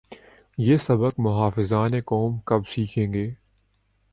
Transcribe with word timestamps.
یہ 0.57 0.77
سبق 0.77 1.19
محافظان 1.19 2.01
قوم 2.05 2.39
کب 2.45 2.67
سیکھیں 2.67 3.13
گے؟ 3.13 3.29